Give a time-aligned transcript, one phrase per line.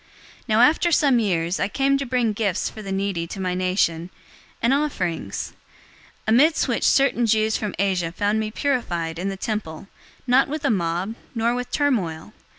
[0.45, 3.53] 024:017 Now after some years, I came to bring gifts for the needy to my
[3.53, 4.09] nation,
[4.59, 5.53] and offerings;
[6.27, 9.89] 024:018 amid which certain Jews from Asia found me purified in the temple,
[10.25, 12.33] not with a mob, nor with turmoil.